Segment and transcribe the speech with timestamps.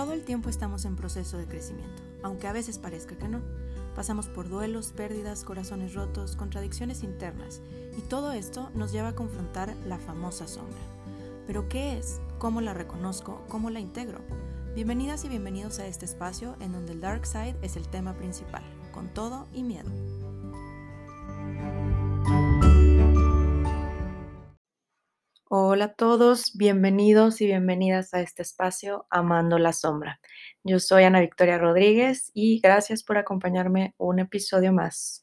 [0.00, 3.42] Todo el tiempo estamos en proceso de crecimiento, aunque a veces parezca que no.
[3.94, 7.60] Pasamos por duelos, pérdidas, corazones rotos, contradicciones internas,
[7.98, 10.80] y todo esto nos lleva a confrontar la famosa sombra.
[11.46, 12.18] ¿Pero qué es?
[12.38, 13.44] ¿Cómo la reconozco?
[13.50, 14.20] ¿Cómo la integro?
[14.74, 18.62] Bienvenidas y bienvenidos a este espacio en donde el Dark Side es el tema principal,
[18.92, 19.90] con todo y miedo.
[25.80, 30.20] Hola a todos, bienvenidos y bienvenidas a este espacio Amando la Sombra.
[30.62, 35.22] Yo soy Ana Victoria Rodríguez y gracias por acompañarme un episodio más.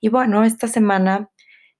[0.00, 1.28] Y bueno, esta semana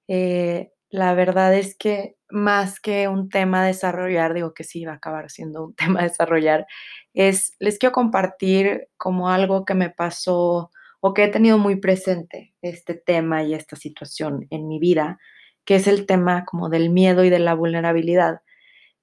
[0.09, 4.92] eh, la verdad es que más que un tema a desarrollar, digo que sí va
[4.92, 6.66] a acabar siendo un tema a desarrollar,
[7.15, 10.70] es les quiero compartir como algo que me pasó
[11.01, 15.18] o que he tenido muy presente este tema y esta situación en mi vida
[15.65, 18.43] que es el tema como del miedo y de la vulnerabilidad.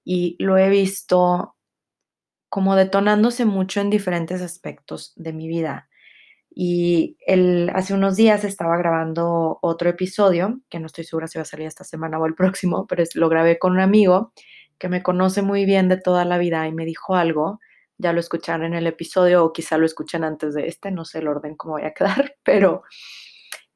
[0.04, 1.56] Y lo he visto
[2.50, 5.88] como detonándose mucho en diferentes aspectos de mi vida.
[6.50, 11.44] Y el, hace unos días estaba grabando otro episodio, que no estoy segura si va
[11.44, 14.34] a salir esta semana o el próximo, pero lo grabé con un amigo
[14.80, 17.60] que me conoce muy bien de toda la vida y me dijo algo.
[17.98, 21.20] Ya lo escucharon en el episodio o quizá lo escuchen antes de este, no sé
[21.20, 22.84] el orden cómo voy a quedar, pero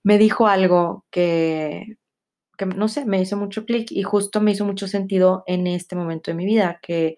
[0.03, 1.97] me dijo algo que
[2.58, 5.96] que no sé, me hizo mucho clic y justo me hizo mucho sentido en este
[5.96, 7.18] momento de mi vida, que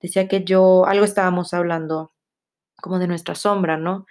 [0.00, 2.12] decía que yo, algo estábamos hablando
[2.82, 4.06] como de nuestra sombra, ¿no?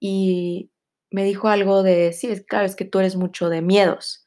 [0.00, 0.70] Y
[1.10, 4.26] me dijo algo de, sí, es claro, es que tú eres mucho de miedos.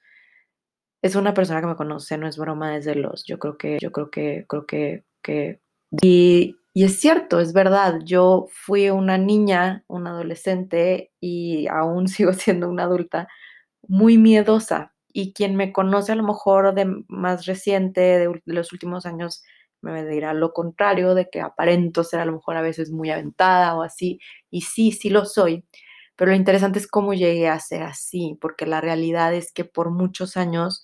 [1.02, 3.92] Es una persona que me conoce, no es broma desde los, yo creo que, yo
[3.92, 5.62] creo que, creo que, que,
[6.02, 12.34] y, y es cierto, es verdad, yo fui una niña, una adolescente y aún sigo
[12.34, 13.28] siendo una adulta
[13.88, 19.06] muy miedosa, y quien me conoce a lo mejor de más reciente, de, los últimos
[19.06, 19.44] años,
[19.80, 23.78] me dirá lo contrario, de que aparento ser a lo mejor a veces muy aventada
[23.78, 24.20] o así,
[24.52, 25.64] y sí, sí lo soy,
[26.18, 29.90] pero lo interesante es cómo llegué a ser así, porque la realidad es que por
[29.90, 30.84] muchos años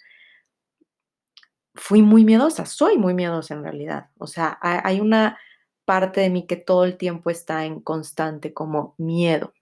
[1.75, 5.37] fui muy miedosa, soy muy miedosa en realidad, o sea, hay una
[5.83, 9.53] parte de mí que todo el tiempo está en constante como miedo,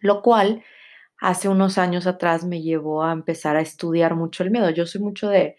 [0.00, 0.64] lo cual
[1.22, 4.68] hace unos años atrás me llevó a empezar a estudiar mucho el miedo.
[4.70, 5.56] Yo soy mucho de,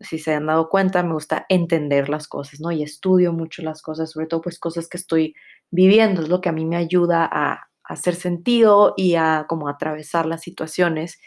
[0.00, 2.72] si se han dado cuenta, me gusta entender las cosas, ¿no?
[2.72, 5.34] Y estudio mucho las cosas, sobre todo pues cosas que estoy
[5.70, 10.24] viviendo, es lo que a mí me ayuda a, hacer sentido y a como atravesar
[10.24, 11.18] las situaciones.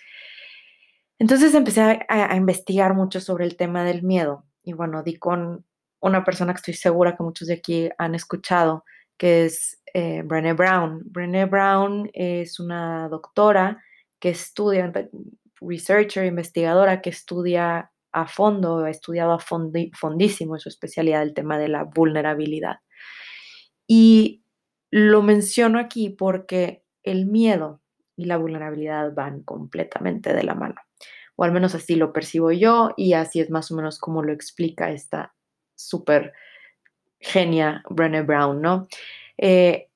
[1.19, 5.66] Entonces empecé a, a, investigar mucho sobre el tema del miedo y bueno, di con
[6.00, 8.85] una persona que estoy segura que muchos de aquí han escuchado,
[9.18, 11.01] que es eh, Brené Brown.
[11.06, 13.84] Brené Brown es una doctora
[14.19, 14.91] que estudia,
[15.62, 21.57] researcher, investigadora que estudia a fondo, ha estudiado a fondísimo en su especialidad el tema
[21.57, 22.78] de la vulnerabilidad.
[23.88, 24.44] Y
[24.91, 27.81] lo menciono aquí porque el miedo
[28.16, 30.75] y la vulnerabilidad van completamente de la mano,
[31.35, 34.31] o al menos así lo percibo yo y así es más o menos como lo
[34.31, 35.34] explica esta
[35.75, 36.34] súper
[37.23, 38.88] genia Brené Brown, ¿no?
[39.38, 39.89] Eh,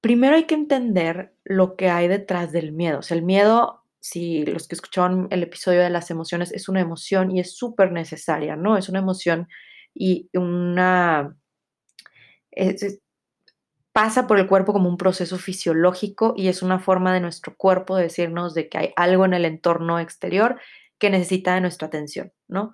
[0.00, 2.98] primero hay que entender lo que hay detrás del miedo.
[2.98, 6.80] O sea, el miedo, si los que escucharon el episodio de las emociones, es una
[6.80, 8.76] emoción y es súper necesaria, ¿no?
[8.76, 9.48] Es una emoción
[9.94, 11.36] y una...
[13.92, 17.96] pasa por el cuerpo como un proceso fisiológico y es una forma de nuestro cuerpo
[17.96, 20.60] de decirnos de que hay algo en el entorno exterior
[20.98, 22.72] que necesita de nuestra atención, ¿no?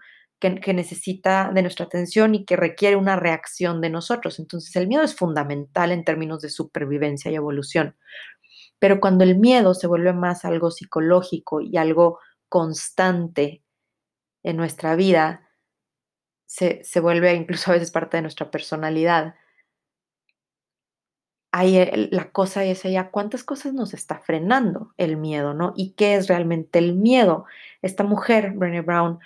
[0.53, 4.39] Que, necesita de nuestra atención y que requiere una reacción de nosotros.
[4.39, 7.97] Entonces el miedo es fundamental en términos de supervivencia y evolución.
[8.79, 12.19] Pero cuando el miedo se vuelve más algo psicológico y algo
[12.49, 13.63] constante
[14.43, 15.49] en nuestra vida,
[16.45, 19.35] se, se vuelve incluso a veces parte de nuestra personalidad.
[21.53, 25.73] Ahí la cosa es ella, ¿cuántas cosas nos está frenando el miedo, no?
[25.77, 27.47] ¿Y qué es realmente el miedo?
[27.81, 29.21] Esta mujer, Brené Brown,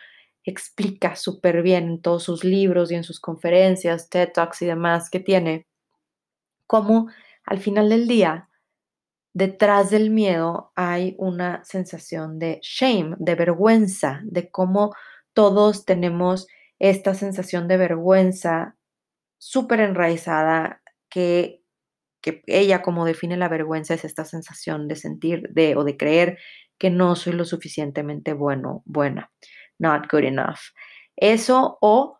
[0.48, 5.11] explica súper bien en todos sus libros y en sus conferencias, TED Talks y demás
[5.11, 5.67] que tiene,
[6.67, 7.08] cómo
[7.44, 8.49] al final del día,
[9.32, 14.94] detrás del miedo hay una sensación de shame, de vergüenza, de cómo
[15.32, 16.46] todos tenemos
[16.78, 18.76] esta sensación de vergüenza
[19.38, 21.62] súper enraizada que,
[22.20, 26.38] que ella como define la vergüenza es esta sensación de sentir de o de creer
[26.76, 29.31] que no soy lo suficientemente bueno, buena
[29.78, 30.58] not good enough.
[31.16, 32.19] Eso o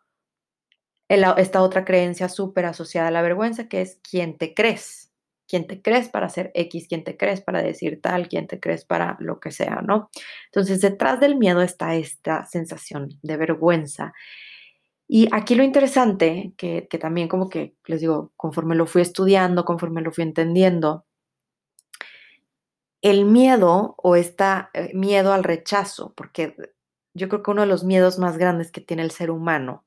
[1.08, 5.10] esta otra creencia súper asociada a la vergüenza, que es quién te crees,
[5.46, 8.84] quién te crees para hacer X, quién te crees para decir tal, quién te crees
[8.84, 10.10] para lo que sea, ¿no?
[10.46, 14.12] Entonces, detrás del miedo está esta sensación de vergüenza.
[15.08, 19.64] Y aquí lo interesante, que, que también como que les digo, conforme lo fui estudiando,
[19.64, 21.06] conforme lo fui entendiendo,
[23.00, 26.54] el miedo o esta eh, miedo al rechazo, porque
[27.19, 29.85] yo creo que uno de los miedos más grandes que tiene el ser humano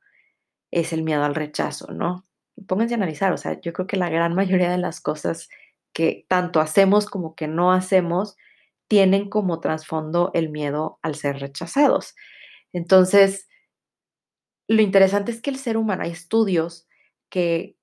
[0.71, 2.27] es el miedo al rechazo, ¿no?
[2.67, 5.49] Pónganse a analizar, o sea, yo creo que la gran mayoría de las cosas
[5.93, 8.37] que tanto hacemos como que no hacemos
[8.87, 12.15] tienen como trasfondo el miedo al ser rechazados.
[12.73, 13.47] Entonces,
[14.67, 16.87] lo interesante es que el ser humano, hay estudios
[17.29, 17.75] que,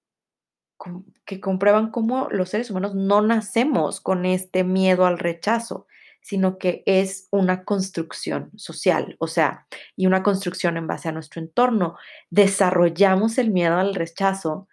[1.25, 5.88] que comprueban cómo los seres humanos no nacemos con este miedo al rechazo,
[6.21, 9.67] sino que es una construcción social, o sea,
[9.97, 11.97] y una construcción en base a nuestro entorno.
[12.31, 14.69] Desarrollamos el miedo al rechazo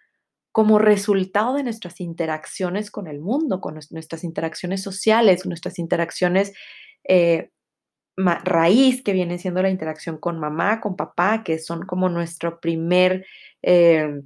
[0.52, 6.54] como resultado de nuestras interacciones con el mundo, con nuestras interacciones sociales, nuestras interacciones
[7.04, 7.50] eh,
[8.16, 13.26] raíz, que viene siendo la interacción con mamá, con papá, que son como nuestro primer
[13.62, 14.22] eh,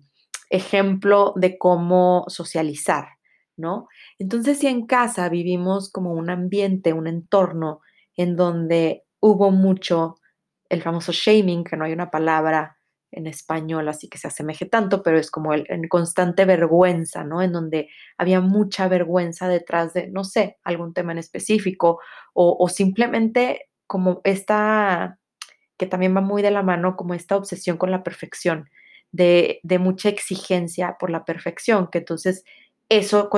[0.50, 3.08] ejemplo de cómo socializar,
[4.18, 7.80] Entonces, si en casa vivimos como un ambiente, un entorno
[8.16, 10.16] en donde hubo mucho
[10.68, 12.76] el famoso shaming, que no hay una palabra
[13.12, 17.42] en español así que se asemeje tanto, pero es como el, constante vergüenza, ¿no?
[17.42, 22.00] En donde había mucha vergüenza detrás de, no sé, algún tema en específico
[22.32, 25.18] o, o simplemente como esta,
[25.76, 28.70] que también va muy de la mano, como esta obsesión con la perfección,
[29.12, 32.44] de, de mucha exigencia por la perfección, que entonces
[32.90, 33.30] eso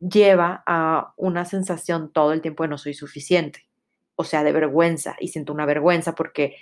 [0.00, 3.66] lleva a una sensación todo el tiempo de no soy suficiente,
[4.14, 6.56] o sea, de vergüenza, y siento una vergüenza porque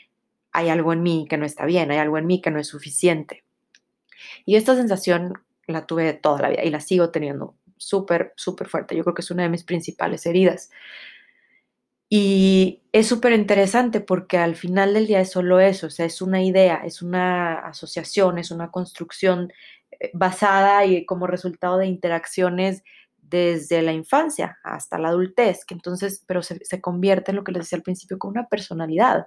[0.52, 2.68] hay algo en mí que no está bien, hay algo en mí que no es
[2.68, 3.44] suficiente.
[4.44, 5.34] Y esta sensación
[5.66, 8.96] la tuve toda la vida y la sigo teniendo súper, súper fuerte.
[8.96, 10.70] Yo creo que es una de mis principales heridas.
[12.08, 16.22] Y es súper interesante porque al final del día es solo eso, o sea, es
[16.22, 19.52] una idea, es una asociación, es una construcción
[20.12, 22.82] basada y como resultado de interacciones
[23.22, 27.52] desde la infancia hasta la adultez, que entonces, pero se, se convierte en lo que
[27.52, 29.26] les decía al principio, como una personalidad,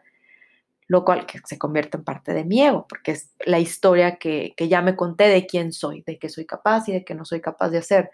[0.88, 4.54] lo cual que se convierte en parte de mi ego, porque es la historia que,
[4.58, 7.26] que ya me conté de quién soy, de qué soy capaz y de qué no
[7.26, 8.10] soy capaz de hacer.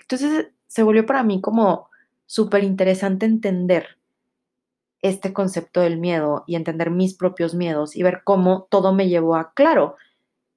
[0.00, 1.88] Entonces se volvió para mí como
[2.26, 3.96] súper interesante entender
[5.00, 9.36] este concepto del miedo y entender mis propios miedos y ver cómo todo me llevó
[9.36, 9.96] a, claro,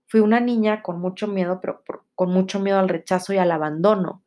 [0.09, 1.83] fui una niña con mucho miedo, pero
[2.15, 4.23] con mucho miedo al rechazo y al abandono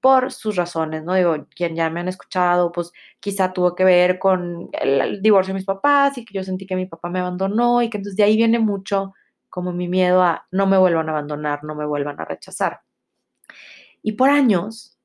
[0.00, 1.14] por sus razones, ¿no?
[1.14, 5.58] Digo, quien ya me han escuchado, pues quizá tuvo que ver con el, divorcio de
[5.58, 8.24] mis papás y que yo sentí que mi papá me abandonó y que entonces de
[8.24, 9.12] ahí viene mucho
[9.50, 12.80] como mi miedo a no me vuelvan a abandonar, no me vuelvan a rechazar.
[14.02, 14.98] Y por años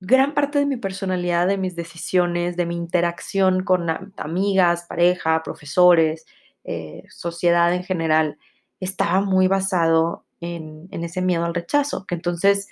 [0.00, 6.24] gran parte de mi personalidad, de mis decisiones, de mi interacción con amigas, pareja, profesores,
[6.64, 8.38] eh, sociedad en general,
[8.80, 12.68] estaba muy basado en, en, ese miedo al rechazo, que entonces,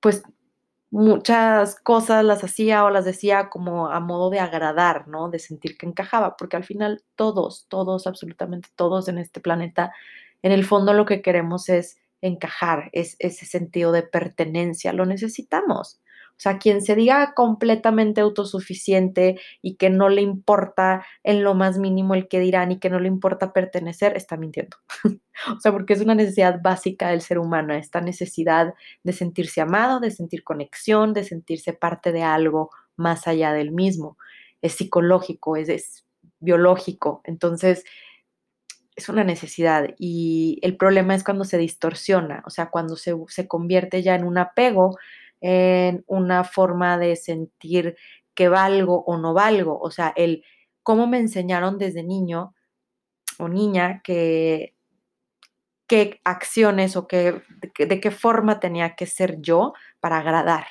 [0.00, 0.22] pues
[0.92, 5.30] muchas cosas las hacía o las decía como a modo de agradar, ¿no?
[5.30, 9.92] De sentir que encajaba, porque al final todos, todos, absolutamente todos en este planeta,
[10.42, 15.98] en el fondo lo que queremos es encajar, es ese sentido de pertenencia, lo necesitamos.
[16.42, 21.78] O sea, quien se diga completamente autosuficiente y que no le importa en lo más
[21.78, 24.76] mínimo el que dirán y que no le importa pertenecer, está mintiendo.
[25.56, 30.00] o sea, porque es una necesidad básica del ser humano, esta necesidad de sentirse amado,
[30.00, 34.18] de sentir conexión, de sentirse parte de algo más allá del mismo.
[34.62, 36.04] Es psicológico, es, es
[36.40, 37.20] biológico.
[37.22, 37.84] Entonces,
[38.96, 43.46] es una necesidad y el problema es cuando se distorsiona, o sea, cuando se, se
[43.46, 44.98] convierte ya en un apego
[45.42, 47.96] en una forma de sentir
[48.34, 49.78] que valgo o no valgo.
[49.78, 50.44] O sea, el
[50.82, 52.54] cómo me enseñaron desde niño
[53.38, 54.74] o niña que
[55.86, 57.42] qué acciones o qué,
[57.76, 60.66] de, de qué forma tenía que ser yo para agradar.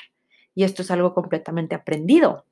[0.55, 2.45] Y esto es algo completamente aprendido.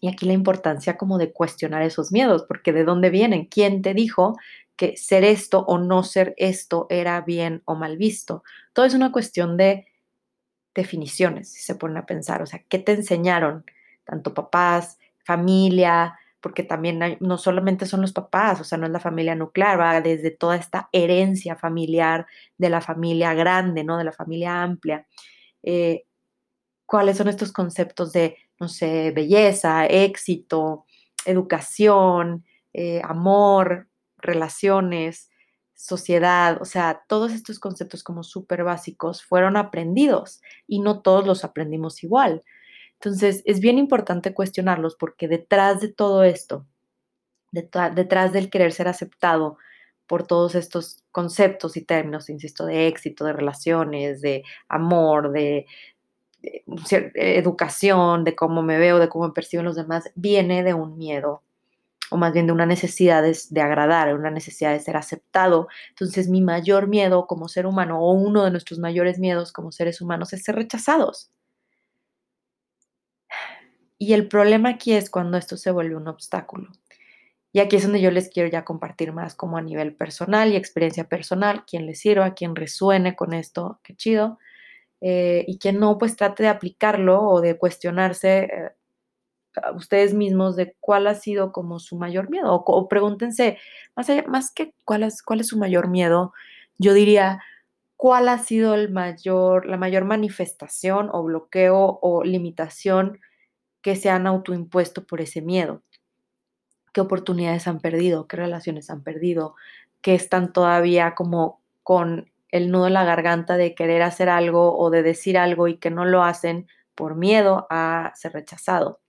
[0.00, 3.94] Y aquí la importancia como de cuestionar esos miedos, porque de dónde vienen, quién te
[3.94, 4.36] dijo
[4.76, 8.44] que ser esto o no ser esto era bien o mal visto.
[8.72, 9.86] Todo es una cuestión de
[10.78, 13.64] definiciones, si se ponen a pensar, o sea, ¿qué te enseñaron?
[14.04, 19.00] Tanto papás, familia, porque también no solamente son los papás, o sea, no es la
[19.00, 22.26] familia nuclear, va desde toda esta herencia familiar
[22.58, 23.98] de la familia grande, ¿no?
[23.98, 25.06] De la familia amplia.
[25.64, 26.04] Eh,
[26.86, 30.86] ¿Cuáles son estos conceptos de, no sé, belleza, éxito,
[31.26, 35.28] educación, eh, amor, relaciones?
[35.78, 41.44] Sociedad, o sea, todos estos conceptos como súper básicos fueron aprendidos y no todos los
[41.44, 42.42] aprendimos igual.
[42.94, 46.66] Entonces, es bien importante cuestionarlos porque detrás de todo esto,
[47.52, 49.56] detrás del querer ser aceptado
[50.08, 55.66] por todos estos conceptos y términos, insisto, de éxito, de relaciones, de amor, de,
[57.14, 61.42] educación, de cómo me veo, de cómo me perciben los demás, viene de un miedo
[62.10, 65.68] o más bien de una necesidad de, de, agradar, una necesidad de ser aceptado.
[65.90, 70.00] Entonces mi mayor miedo como ser humano o uno de nuestros mayores miedos como seres
[70.00, 71.30] humanos es ser rechazados.
[73.98, 76.70] Y el problema aquí es cuando esto se vuelve un obstáculo.
[77.52, 80.56] Y aquí es donde yo les quiero ya compartir más como a nivel personal y
[80.56, 84.38] experiencia personal, quien les sirva, quien resuene con esto, qué chido,
[85.00, 88.70] eh, y quien no, pues trate de aplicarlo o de cuestionarse eh,
[89.74, 93.58] ustedes mismos de cuál ha sido como su mayor miedo, o, pregúntense,
[93.96, 96.32] más, allá, más que cuál es, cuál es su mayor miedo,
[96.78, 97.40] yo diría,
[97.96, 103.18] cuál ha sido el mayor, la mayor manifestación o bloqueo o limitación
[103.82, 105.82] que se han autoimpuesto por ese miedo
[106.98, 109.54] qué oportunidades han perdido, qué relaciones han perdido,
[110.00, 114.90] que están todavía como con el nudo en la garganta de querer hacer algo o
[114.90, 119.00] de decir algo y que no lo hacen por miedo a ser rechazado.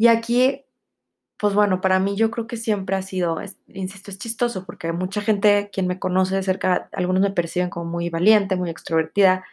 [0.00, 0.64] Y aquí,
[1.38, 3.38] pues bueno, para mí yo creo que siempre ha sido,
[3.68, 7.86] insisto, es chistoso porque mucha gente, quien me conoce de cerca, algunos me perciben como
[7.90, 9.44] muy valiente, muy extrovertida,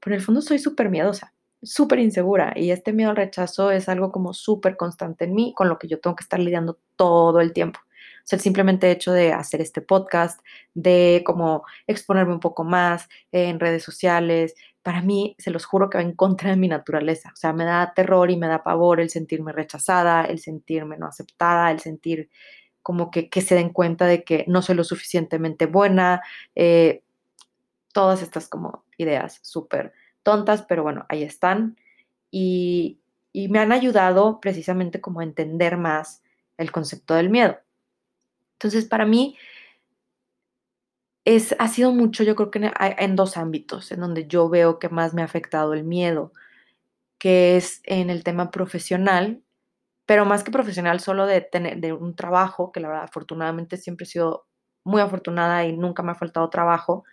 [0.00, 1.32] pero en el fondo soy súper miedosa
[1.62, 5.68] súper insegura y este miedo al rechazo es algo como súper constante en mí, con
[5.68, 7.80] lo que yo tengo que estar lidiando todo el tiempo.
[8.24, 10.40] O sea, el simplemente hecho de hacer este podcast,
[10.72, 15.98] de como exponerme un poco más en redes sociales, para mí, se los juro que
[15.98, 17.30] va en contra de mi naturaleza.
[17.32, 21.06] O sea, me da terror y me da pavor el sentirme rechazada, el sentirme no
[21.06, 22.28] aceptada, el sentir
[22.82, 26.22] como que, se den cuenta de que no soy lo suficientemente buena.
[26.54, 27.02] Eh,
[27.94, 31.78] todas estas como ideas súper tontas, pero bueno, ahí están.
[32.30, 33.00] Y,
[33.32, 36.22] me han ayudado precisamente como a entender más
[36.56, 37.56] el concepto del miedo.
[38.64, 39.36] Entonces, para mí,
[41.26, 44.88] es, ha sido mucho, yo creo que en, dos ámbitos en donde yo veo que
[44.88, 46.32] más me ha afectado el miedo,
[47.18, 49.42] que es en el tema profesional,
[50.06, 54.04] pero más que profesional, solo de tener de un trabajo, que la verdad, afortunadamente siempre
[54.04, 54.46] he sido
[54.84, 57.04] muy afortunada y nunca me ha faltado trabajo.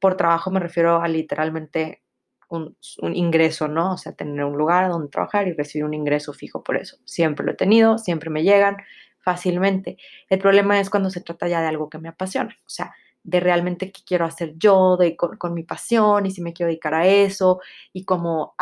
[0.00, 2.02] Por trabajo me refiero a literalmente
[2.48, 2.76] un,
[3.14, 3.94] ingreso, ¿no?
[3.94, 6.98] O sea, tener un lugar donde trabajar y recibir un ingreso fijo por eso.
[7.04, 8.76] Siempre lo he tenido, siempre me llegan
[9.22, 9.96] fácilmente.
[10.28, 13.40] El problema es cuando se trata ya de algo que me apasiona, o sea, de
[13.40, 17.06] realmente qué quiero hacer yo, de, con, mi pasión y si me quiero dedicar a
[17.06, 17.60] eso
[17.92, 18.54] y como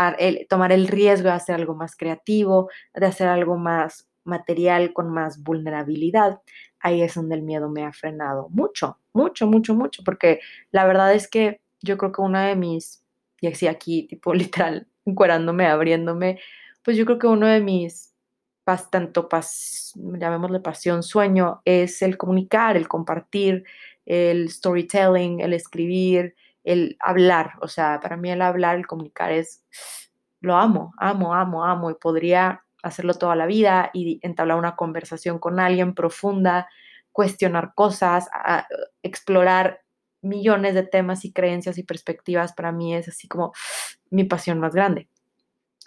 [0.49, 5.43] tomar el riesgo de hacer algo más creativo, de hacer algo más material con más
[5.43, 6.40] vulnerabilidad.
[6.79, 10.40] Ahí es donde el miedo me ha frenado mucho, mucho, mucho, mucho, porque
[10.71, 13.02] la verdad es que yo creo que una de mis
[13.40, 16.40] y así aquí, tipo literal, encuerándome, abriéndome,
[16.83, 18.10] pues yo creo que uno de mis,
[18.64, 23.64] pas, tanto pas, llamémosle pasión, sueño, es el comunicar, el compartir,
[24.07, 27.55] el storytelling, el escribir, el hablar.
[27.61, 29.64] O sea, para mí el hablar, el comunicar es,
[30.40, 35.38] lo amo, amo, amo, amo y podría hacerlo toda la vida y entablar una conversación
[35.38, 36.69] con alguien profunda,
[37.12, 38.29] cuestionar cosas,
[39.02, 39.83] explorar
[40.23, 43.52] millones de temas y creencias y perspectivas, para mí es así como
[44.11, 45.09] mi pasión más grande.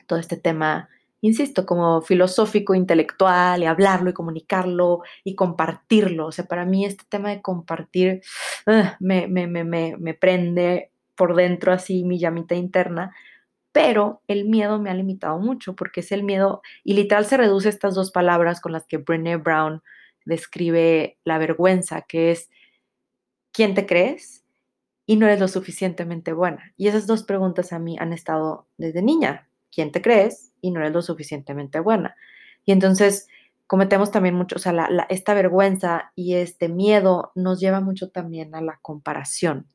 [0.07, 0.89] Todo este tema,
[1.23, 6.27] insisto, como filosófico, intelectual, y hablarlo y comunicarlo y compartirlo.
[6.27, 8.21] O sea, para mí este tema de compartir
[8.67, 13.15] ah, me, me, me, me, prende por dentro así mi llamita interna,
[13.71, 17.69] pero el miedo me ha limitado mucho porque es el miedo, y literal se reduce
[17.69, 19.81] a estas dos palabras con las que Brené Brown
[20.25, 22.49] describe la vergüenza, que es
[23.53, 24.43] quién te crees
[25.05, 26.73] y no eres lo suficientemente buena.
[26.75, 29.47] Y esas dos preguntas a mí han estado desde niña.
[29.73, 32.15] ¿Quién te crees y no eres lo suficientemente buena?
[32.65, 33.27] Y entonces
[33.67, 38.61] cometemos también mucho, o sea, esta vergüenza y este miedo nos lleva mucho también a
[38.61, 39.67] la comparación.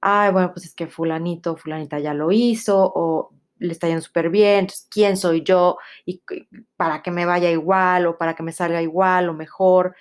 [0.00, 4.28] Ay, bueno, pues es que fulanito, fulanita ya lo hizo o le está yendo súper
[4.28, 5.78] bien, ¿quién soy yo?
[6.04, 6.22] Y
[6.76, 9.96] para que me vaya igual o para que me salga igual o mejor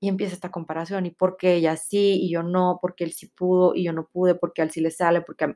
[0.00, 3.28] y empieza esta comparación, y por qué ella sí y yo no, porque él sí
[3.28, 5.52] pudo y yo no pude, porque él sí le sale, porque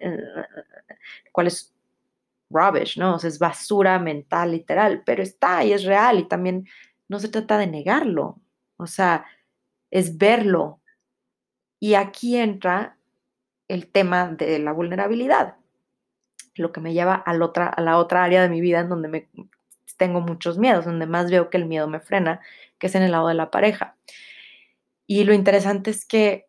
[1.33, 1.75] cuál es
[2.51, 3.15] rubbish, ¿no?
[3.15, 6.69] O sea, es basura mental, literal, pero está y es real y también
[7.09, 8.39] no se trata de negarlo,
[8.77, 9.25] o sea,
[9.91, 10.81] es verlo.
[11.79, 12.97] Y aquí entra
[13.69, 15.57] el tema de la vulnerabilidad,
[16.57, 18.89] lo que me lleva a la otra, a la otra área de mi vida en
[18.89, 19.29] donde me,
[20.01, 22.41] tengo muchos miedos, donde más veo que el miedo me frena,
[22.79, 23.97] que es en el lado de la pareja.
[25.07, 26.47] Y lo interesante es que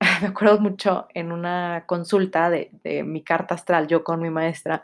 [0.20, 2.70] me acuerdo mucho en una consulta de,
[3.04, 4.82] mi carta astral, yo con mi maestra,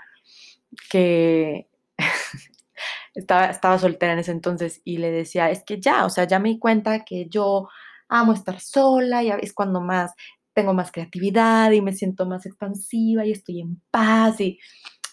[0.91, 1.69] que
[3.15, 6.39] estaba, estaba soltera en ese entonces y le decía, es que ya, o sea, ya
[6.39, 7.69] me di cuenta que yo
[8.09, 10.13] amo estar sola y es cuando más
[10.57, 14.59] tengo más creatividad y me siento más expansiva y estoy en paz y,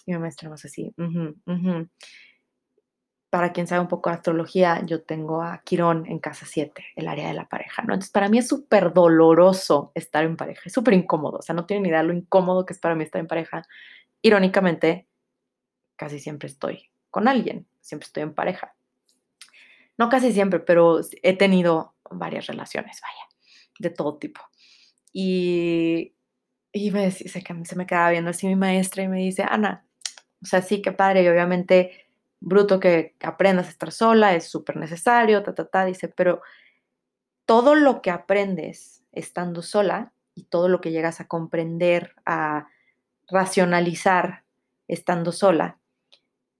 [0.06, 0.94] y mi más así.
[3.28, 7.08] Para quien sabe un poco de astrología, yo tengo a Quirón en casa 7, el
[7.08, 7.92] área de la pareja, ¿no?
[7.92, 11.66] Entonces, para mí es súper doloroso estar en pareja, es súper incómodo, o sea, no
[11.66, 13.66] tienen idea lo incómodo que es para mí estar en pareja.
[14.22, 15.08] Irónicamente,
[15.96, 18.74] casi siempre estoy con alguien, siempre estoy en pareja.
[19.96, 23.28] No casi siempre, pero he tenido varias relaciones, vaya,
[23.78, 24.40] de todo tipo.
[25.12, 26.14] Y,
[26.72, 29.86] y me, se, se me quedaba viendo así mi maestra y me dice, Ana,
[30.42, 32.06] o sea, sí, qué padre, y obviamente
[32.40, 36.42] bruto que aprendas a estar sola, es súper necesario, ta, ta, ta, dice, pero
[37.46, 42.68] todo lo que aprendes estando sola y todo lo que llegas a comprender, a
[43.28, 44.44] racionalizar
[44.88, 45.78] estando sola,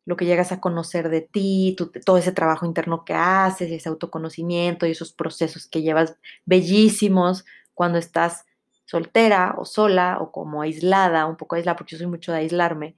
[0.07, 4.87] lo que llegas a conocer de ti, todo ese trabajo interno que haces, ese autoconocimiento
[4.87, 8.45] y esos procesos que llevas bellísimos cuando estás
[8.85, 12.97] soltera o sola o como aislada, un poco aislada, porque yo soy mucho de aislarme,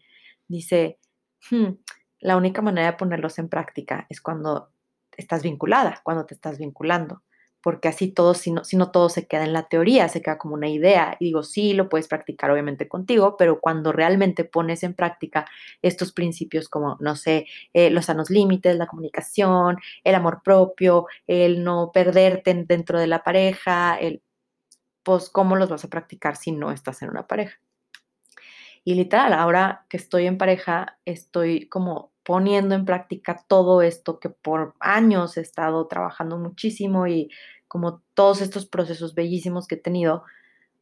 [0.48, 0.98] dice,
[1.50, 1.74] hmm,
[2.20, 4.70] la única manera de ponerlos en práctica es cuando
[5.16, 7.22] estás vinculada, cuando te estás vinculando
[7.66, 10.68] porque así todo, si no, todo se queda en la teoría, se queda como una
[10.68, 11.16] idea.
[11.18, 15.46] Y digo, sí, lo puedes practicar obviamente contigo, pero cuando realmente pones en práctica
[15.82, 21.64] estos principios como, no sé, eh, los sanos límites, la comunicación, el amor propio, el
[21.64, 24.22] no perderte dentro de la pareja, el,
[25.02, 27.58] pues, ¿cómo los vas a practicar si no estás en una pareja?
[28.84, 34.30] Y literal, ahora que estoy en pareja, estoy como poniendo en práctica todo esto que
[34.30, 37.30] por años he estado trabajando muchísimo y
[37.68, 40.24] como todos estos procesos bellísimos que he tenido,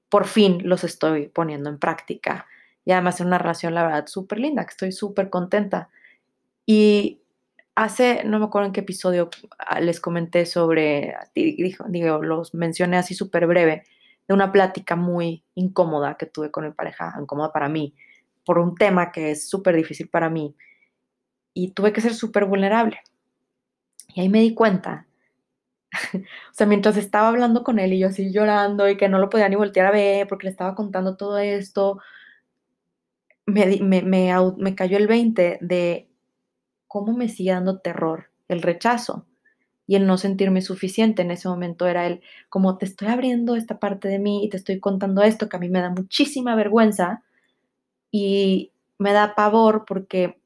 [0.09, 2.47] por fin los estoy poniendo en práctica.
[2.85, 5.88] Y además es una relación, la verdad, súper linda, que estoy súper contenta.
[6.67, 7.21] Y
[7.75, 12.97] hace, no me acuerdo en qué episodio ah, les comenté sobre, digo, digo los mencioné
[12.97, 13.85] así súper breve,
[14.26, 17.95] de una plática muy incómoda que tuve con mi pareja, incómoda para mí,
[18.45, 20.55] por un tema que es súper difícil para mí.
[21.53, 23.01] Y tuve que ser súper vulnerable.
[24.14, 25.07] Y ahí me di cuenta
[26.14, 29.30] o sea, mientras estaba hablando con él y yo así llorando y que no lo
[29.30, 32.00] podía ni voltear a ver porque le estaba contando todo esto,
[33.46, 36.09] me, me, me, cayó el 20 de
[36.87, 39.26] cómo me sigue dando terror el rechazo
[39.87, 41.22] y el no sentirme suficiente.
[41.22, 44.57] En ese momento era el, como te estoy abriendo esta parte de mí y te
[44.57, 47.22] estoy contando esto que a mí me da muchísima vergüenza
[48.11, 50.40] y me da pavor porque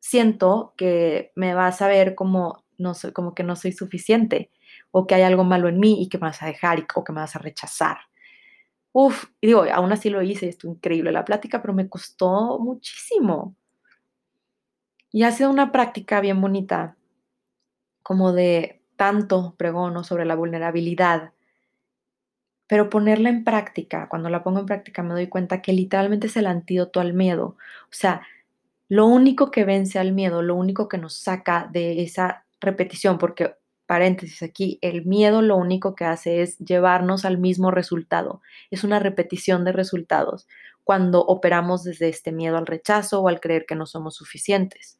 [0.00, 4.50] siento que me vas a ver como, no soy, como que no soy suficiente
[4.98, 7.12] o que hay algo malo en mí y que me vas a dejar o que
[7.12, 7.98] me vas a rechazar.
[8.92, 13.54] Uf, y digo, aún así lo hice, estuvo increíble la plática, pero me costó muchísimo.
[15.12, 16.96] Y ha sido una práctica bien bonita,
[18.02, 21.32] como de tanto pregono sobre la vulnerabilidad,
[22.66, 26.38] pero ponerla en práctica, cuando la pongo en práctica me doy cuenta que literalmente es
[26.38, 27.58] el antídoto al miedo.
[27.82, 28.22] O sea,
[28.88, 33.56] lo único que vence al miedo, lo único que nos saca de esa repetición, porque
[33.86, 38.42] paréntesis aquí, el miedo lo único que hace es llevarnos al mismo resultado.
[38.70, 40.46] Es una repetición de resultados
[40.84, 44.98] cuando operamos desde este miedo al rechazo o al creer que no somos suficientes.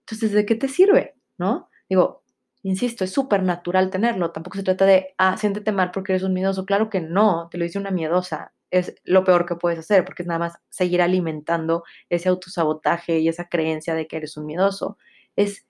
[0.00, 1.14] Entonces, ¿de qué te sirve?
[1.38, 1.68] ¿No?
[1.88, 2.22] Digo,
[2.62, 4.30] insisto, es súper natural tenerlo.
[4.32, 6.64] Tampoco se trata de, ah, siéntete mal porque eres un miedoso.
[6.64, 8.52] Claro que no, te lo dice una miedosa.
[8.70, 13.28] Es lo peor que puedes hacer porque es nada más seguir alimentando ese autosabotaje y
[13.28, 14.98] esa creencia de que eres un miedoso.
[15.36, 15.66] Es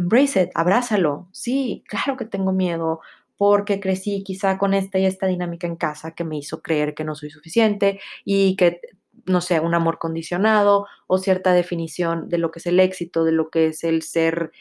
[0.00, 1.28] embrace it, abrázalo.
[1.32, 3.00] Sí, claro que tengo miedo
[3.36, 7.04] porque crecí quizá con esta y esta dinámica en casa que me hizo creer que
[7.04, 8.80] no soy suficiente y que,
[9.26, 13.32] no sé, un amor condicionado o cierta definición de lo que es el éxito, de
[13.32, 14.52] lo que es el ser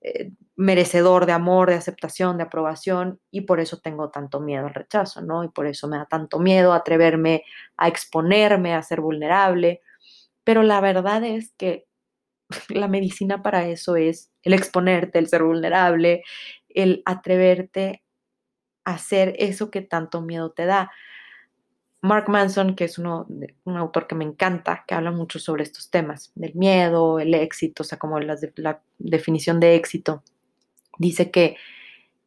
[0.00, 4.74] eh, merecedor de amor, de aceptación, de aprobación y por eso tengo tanto miedo al
[4.74, 5.42] rechazo, ¿no?
[5.44, 7.42] Y por eso me da tanto miedo atreverme
[7.76, 9.80] a exponerme, a ser vulnerable.
[10.44, 11.86] Pero la verdad es que
[12.70, 16.24] la medicina para eso es el exponerte, el ser vulnerable,
[16.68, 18.02] el atreverte
[18.84, 20.90] a hacer eso que tanto miedo te da.
[22.00, 23.26] Mark Manson, que es uno,
[23.64, 27.82] un autor que me encanta, que habla mucho sobre estos temas, del miedo, el éxito,
[27.82, 30.22] o sea, como la, la definición de éxito,
[30.98, 31.56] dice que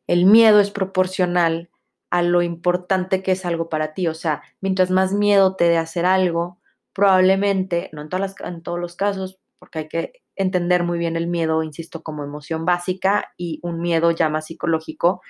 [0.08, 1.70] el miedo es proporcional
[2.10, 4.08] a lo importante que es algo para ti.
[4.08, 6.60] O sea, mientras más miedo te dé hacer algo,
[6.94, 12.04] probablemente, no en, todos los casos, porque hay que entender muy bien el miedo, insisto,
[12.04, 15.22] como emoción básica y un miedo ya más psicológico.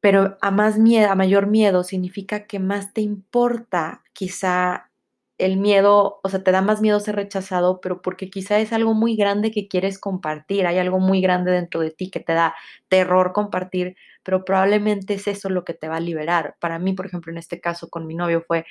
[0.00, 4.90] Pero a más miedo, a mayor miedo significa que más te importa quizá
[5.38, 8.94] el miedo, o sea, te da más miedo ser rechazado, pero porque quizá es algo
[8.94, 12.54] muy grande que quieres compartir, hay algo muy grande dentro de ti que te da
[12.88, 16.56] terror compartir, pero probablemente es eso lo que te va a liberar.
[16.60, 18.64] Para mí, por ejemplo, en este caso con mi novio fue,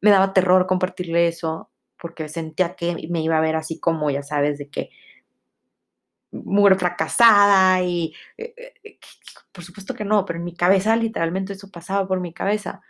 [0.00, 4.22] me daba terror compartirle eso porque sentía que me iba a ver así como, ya
[4.22, 4.90] sabes, de que
[6.30, 8.98] mujer fracasada y eh, eh,
[9.52, 12.82] por supuesto que no, pero en mi cabeza literalmente eso pasaba por mi cabeza.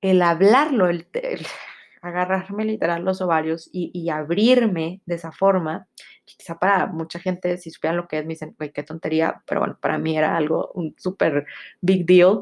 [0.00, 1.06] El hablarlo, el,
[2.02, 5.88] agarrarme literal los ovarios y, abrirme de esa forma,
[6.24, 9.60] quizá para mucha gente, si supieran lo que es, me dicen, güey, qué tontería, pero
[9.60, 11.46] bueno, para mí era algo, un súper
[11.80, 12.40] big deal.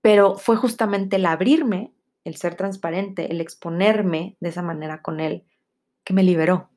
[0.00, 1.92] Pero fue justamente el abrirme,
[2.26, 5.44] el ser transparente, el exponerme de esa manera con él,
[6.02, 6.70] que me liberó.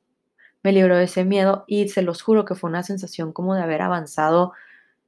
[0.62, 3.62] Me liberó de ese miedo y se los juro que fue una sensación como de
[3.62, 4.52] haber avanzado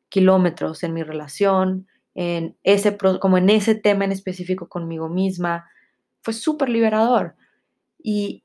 [0.09, 5.71] kilómetros en mi relación, en ese, como en ese tema en específico conmigo misma.
[6.23, 7.37] Fue súper liberador.
[8.03, 8.43] Y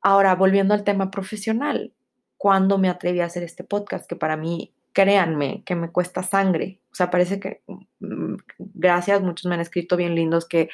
[0.00, 1.92] ahora, volviendo al tema profesional,
[2.36, 6.80] cuando me atreví a hacer este podcast, que para mí, créanme, que me cuesta sangre.
[6.92, 7.62] O sea, parece que,
[7.98, 10.70] mm, gracias, muchos me han escrito bien lindos que,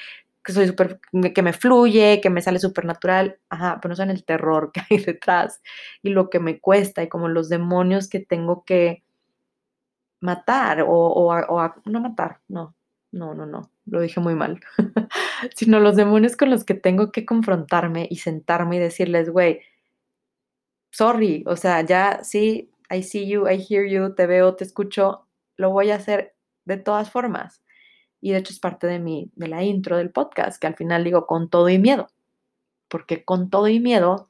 [0.47, 1.01] que soy súper,
[1.35, 3.39] que me fluye, que me sale súper natural.
[3.51, 5.61] Ajá, pero no saben el terror que hay detrás
[6.03, 9.03] y lo que me cuesta y como los demonios que tengo que
[10.21, 12.75] matar o, o, no matar, no,
[13.13, 14.61] no, no, no, lo dije muy mal,
[15.55, 19.61] sino los demonios con los que tengo que confrontarme y sentarme y decirles, güey,
[20.91, 25.27] sorry, o sea, ya sí, I see you, I hear you, te veo, te escucho,
[25.57, 27.63] lo voy a hacer de todas formas.
[28.21, 31.05] Y de hecho es parte de mi, de la intro del podcast, que al final
[31.05, 32.09] digo con todo y miedo,
[32.89, 34.29] porque con todo y miedo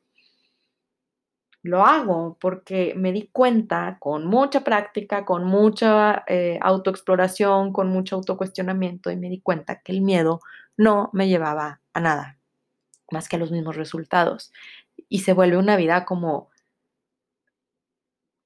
[1.66, 8.16] lo hago porque me di cuenta con mucha práctica, con mucha eh, autoexploración, con mucho
[8.16, 10.40] autocuestionamiento y me di cuenta que el miedo
[10.77, 12.38] no me llevaba a nada,
[13.11, 14.53] más que a los mismos resultados.
[15.09, 16.51] Y se vuelve una vida como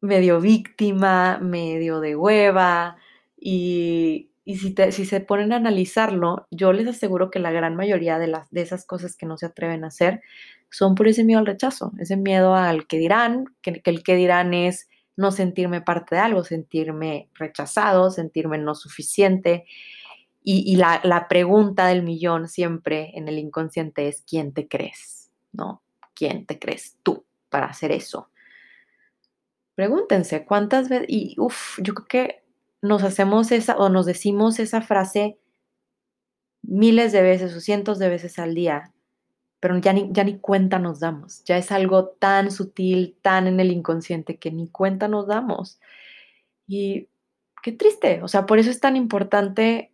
[0.01, 2.97] medio víctima, medio de hueva
[3.37, 8.27] y, si, si, se ponen a analizarlo, yo les aseguro que la gran mayoría de,
[8.27, 10.23] las, de esas cosas que no se atreven a hacer
[10.71, 14.55] son por ese miedo al rechazo, ese miedo al que dirán, que, el que dirán
[14.55, 19.67] es no sentirme parte de algo, sentirme rechazado, sentirme no suficiente.
[20.43, 25.31] Y, la, la, pregunta del millón siempre en el inconsciente es, ¿quién te crees?
[25.53, 25.83] ¿No?
[26.15, 28.31] ¿Quién te crees tú para hacer eso?
[29.75, 32.43] Pregúntense cuántas veces, y uff, yo creo que
[32.83, 35.39] nos hacemos esa o nos decimos esa frase
[36.63, 38.93] miles de veces o cientos de veces al día
[39.61, 41.45] pero ya ni, ya ni cuenta nos damos.
[41.45, 45.79] Ya es algo tan sutil, tan en el inconsciente que ni cuenta nos damos.
[46.67, 47.09] Y
[47.63, 49.93] qué triste, o sea, por eso es tan importante,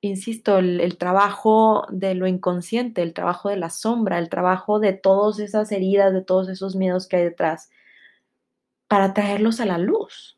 [0.00, 4.92] insisto, el, el trabajo de lo inconsciente, el trabajo de la sombra, el trabajo de
[4.92, 7.70] todas esas heridas, de todos esos miedos que hay detrás,
[8.88, 10.37] para traerlos a la luz,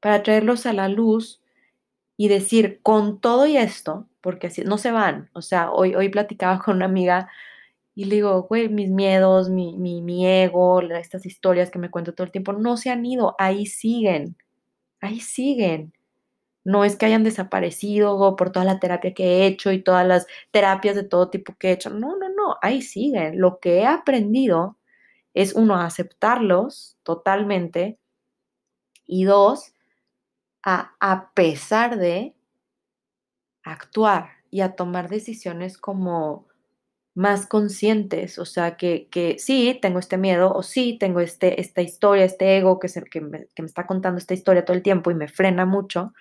[0.00, 1.42] para traerlos a la luz
[2.16, 6.08] y decir, con todo y esto, porque así no se van, o sea, hoy, hoy
[6.10, 7.30] platicaba con una amiga
[7.94, 12.14] y le digo, güey, mis miedos, mi, mi, mi ego, estas historias que me cuento
[12.14, 14.36] todo el tiempo, no se han ido, ahí siguen,
[15.00, 15.92] ahí siguen.
[16.64, 20.26] No es que hayan desaparecido por toda la terapia que he hecho y todas las
[20.50, 21.90] terapias de todo tipo que he hecho.
[21.90, 23.40] No, no, no, ahí siguen.
[23.40, 24.76] Lo que he aprendido
[25.34, 27.98] es, uno, aceptarlos totalmente
[29.06, 29.72] y dos,
[30.68, 32.34] a, a pesar de
[33.62, 36.46] actuar y a tomar decisiones como
[37.14, 41.80] más conscientes, o sea, que, que, sí, tengo este miedo o sí, tengo este, esta
[41.80, 44.76] historia, este ego que, es el que, me, que me está contando esta historia todo
[44.76, 46.12] el tiempo y me frena mucho,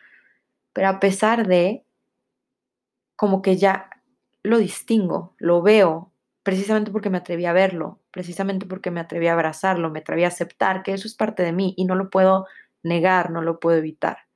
[0.72, 1.84] pero a pesar de,
[3.18, 3.90] como que ya
[4.44, 9.34] lo distingo, lo veo, precisamente porque me atreví a verlo, precisamente porque me atreví a
[9.34, 12.48] abrazarlo, me atreví a aceptar que eso es parte de mí y no lo puedo
[12.82, 14.27] negar, no lo puedo evitar.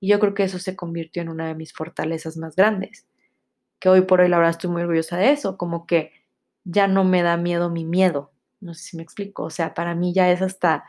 [0.00, 3.06] Y yo creo que eso se convirtió en una de mis fortalezas más grandes
[3.78, 6.12] que hoy por hoy la verdad estoy muy orgullosa de eso, como que
[6.64, 9.94] ya no me da miedo mi miedo, no sé si me explico, o sea, para
[9.94, 10.84] mí ya es hasta,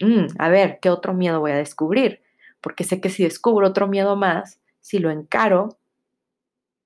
[0.00, 2.22] mm, a ver, ¿qué otro miedo voy a descubrir?
[2.60, 5.78] Porque sé que si descubro otro miedo más, si lo encaro,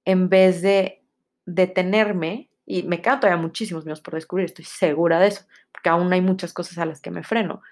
[0.04, 1.02] en vez de
[1.46, 6.12] detenerme, y me quedan todavía muchísimos miedos por descubrir, estoy segura de eso, porque aún
[6.12, 7.62] hay muchas cosas a las que me freno.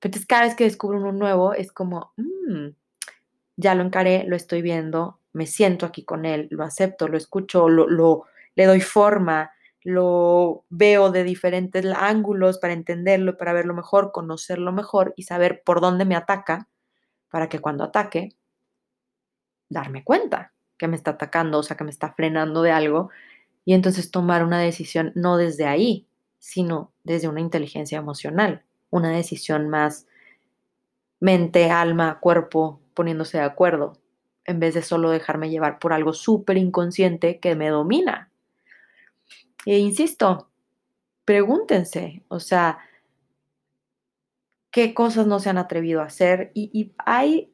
[0.00, 2.68] Entonces, cada vez que descubro uno nuevo, es como, mm,
[3.60, 7.68] ya lo encaré, lo estoy viendo, me siento aquí con él, lo acepto, lo escucho,
[7.68, 8.24] lo, lo,
[8.56, 15.14] le doy forma, lo veo de diferentes ángulos para entenderlo, para verlo mejor, conocerlo mejor
[15.16, 16.68] y saber por dónde me ataca,
[17.30, 18.34] para que cuando ataque,
[19.68, 23.10] darme cuenta que me está atacando, o sea, que me está frenando de algo,
[23.64, 26.06] y entonces tomar una decisión no desde ahí,
[26.38, 30.06] sino desde una inteligencia emocional, una decisión más
[31.20, 33.94] mente, alma, cuerpo poniéndose de acuerdo,
[34.44, 38.30] en vez de solo dejarme llevar por algo súper inconsciente que me domina.
[39.64, 40.50] E insisto,
[41.24, 42.78] pregúntense, o sea,
[44.70, 47.50] qué cosas no se han atrevido a hacer y, hay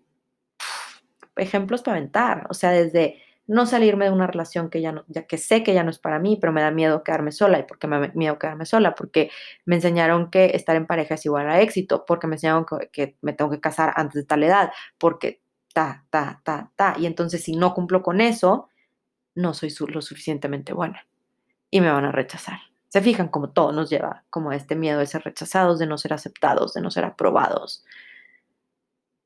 [1.37, 5.27] ejemplos para aventar, o sea, desde no salirme de una relación que ya no, ya
[5.27, 7.59] que sé que ya no es para mí, pero me da miedo quedarme sola.
[7.59, 8.95] ¿Y por qué me da miedo quedarme sola?
[8.95, 9.31] Porque
[9.65, 13.33] me enseñaron que estar en pareja es igual a éxito, porque me enseñaron que, me
[13.33, 16.95] tengo que casar antes de tal edad, porque ta, ta, ta, ta.
[16.99, 18.69] Y entonces si no cumplo con eso,
[19.35, 21.07] no soy lo suficientemente buena
[21.71, 22.59] y me van a rechazar.
[22.89, 26.13] Se fijan como todo nos lleva como este miedo de ser rechazados, de no ser
[26.15, 27.85] aceptados, de no ser aprobados.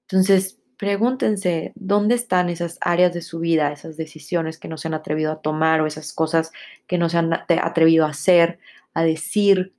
[0.09, 4.95] Entonces, pregúntense dónde están esas áreas de su vida, esas decisiones que no se han
[4.95, 6.53] atrevido a tomar o esas cosas
[6.87, 8.59] que no se han atrevido a hacer,
[8.95, 9.75] a decir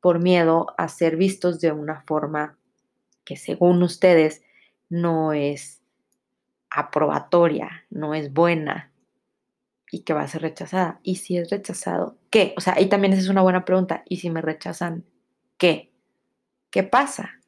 [0.00, 2.58] por miedo a ser vistos de una forma
[3.24, 4.42] que según ustedes
[4.88, 5.80] no es
[6.68, 8.90] aprobatoria, no es buena
[9.88, 10.98] y que va a ser rechazada.
[11.04, 12.54] ¿Y si es rechazado, qué?
[12.56, 14.02] O sea, ahí también esa es una buena pregunta.
[14.08, 15.04] ¿Y si me rechazan,
[15.58, 15.92] qué?
[16.70, 17.38] ¿Qué pasa?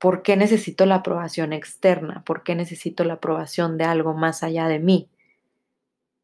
[0.00, 2.22] ¿Por qué necesito la aprobación externa?
[2.24, 5.10] ¿Por qué necesito la aprobación de algo más allá de mí?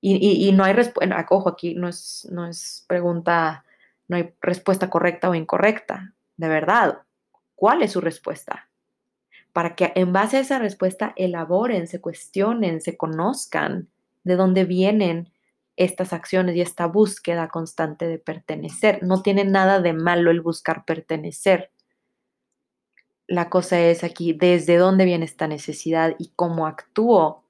[0.00, 3.64] Y, no hay respuesta, ojo, aquí no es, no es pregunta,
[4.08, 6.14] no hay respuesta correcta o incorrecta.
[6.38, 7.02] De verdad,
[7.54, 8.70] ¿cuál es su respuesta?
[9.52, 13.88] Para que en base a esa respuesta elaboren, se cuestionen, se conozcan
[14.24, 15.32] de dónde vienen
[15.76, 19.02] estas acciones y esta búsqueda constante de pertenecer.
[19.02, 21.70] No tiene nada de malo el buscar pertenecer
[23.28, 27.44] la cosa es aquí, desde dónde viene esta necesidad y cómo actúo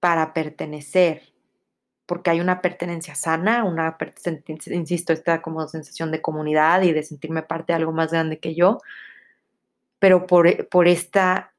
[0.00, 1.22] para pertenecer,
[2.06, 3.96] porque hay una pertenencia sana, una,
[4.66, 8.54] insisto, esta como sensación de comunidad y de sentirme parte de algo más grande que
[8.54, 8.78] yo,
[9.98, 11.54] pero por, por esta,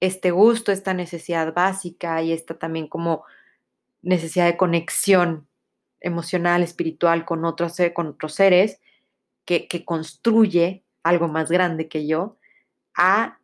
[0.00, 3.24] este gusto, esta necesidad básica y esta también como
[4.02, 5.48] necesidad de conexión
[6.00, 8.80] emocional, espiritual con otros, con otros seres,
[9.44, 12.38] que, que construye algo más grande que yo,
[12.94, 13.38] a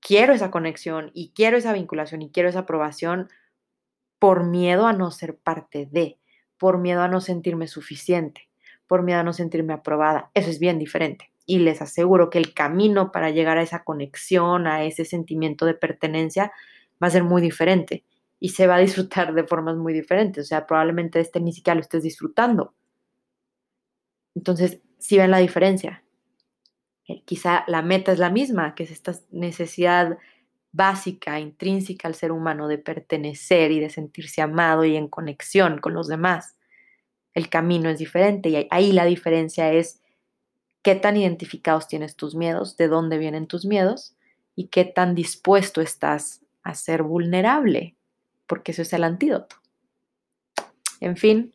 [0.00, 3.28] quiero esa conexión y quiero esa vinculación y quiero esa aprobación
[4.18, 6.18] por miedo a no ser parte de,
[6.58, 8.48] por miedo a no sentirme suficiente,
[8.86, 10.30] por miedo a no sentirme aprobada.
[10.34, 11.32] Eso es bien diferente.
[11.44, 15.74] Y les aseguro que el camino para llegar a esa conexión, a ese sentimiento de
[15.74, 16.52] pertenencia,
[17.02, 18.04] va a ser muy diferente
[18.38, 20.44] y se va a disfrutar de formas muy diferentes.
[20.44, 22.74] O sea, probablemente este ni siquiera lo estés disfrutando.
[24.34, 26.04] Entonces, si ven la diferencia,
[27.12, 30.18] eh, quizá la meta es la misma, que es esta necesidad
[30.72, 35.94] básica, intrínseca al ser humano de pertenecer y de sentirse amado y en conexión con
[35.94, 36.56] los demás.
[37.34, 40.00] El camino es diferente y ahí la diferencia es
[40.82, 44.14] qué tan identificados tienes tus miedos, de dónde vienen tus miedos
[44.56, 47.96] y qué tan dispuesto estás a ser vulnerable,
[48.46, 49.56] porque eso es el antídoto.
[51.00, 51.52] En fin,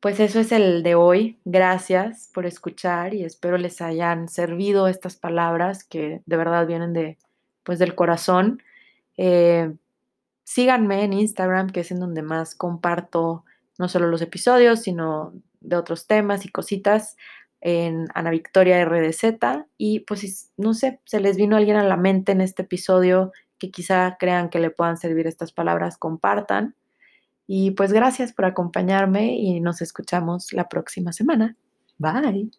[0.00, 1.38] pues eso es el de hoy.
[1.44, 7.18] Gracias por escuchar y espero les hayan servido estas palabras que de verdad vienen de,
[7.62, 8.62] pues, del corazón.
[9.18, 9.72] Eh,
[10.44, 13.44] síganme en Instagram, que es en donde más comparto
[13.78, 17.16] no solo los episodios, sino de otros temas y cositas
[17.60, 19.66] en Ana Victoria RDZ.
[19.76, 23.70] Y pues, no sé, se les vino alguien a la mente en este episodio que
[23.70, 26.74] quizá crean que le puedan servir estas palabras, compartan.
[27.52, 31.56] Y pues gracias por acompañarme y nos escuchamos la próxima semana.
[31.98, 32.52] Bye.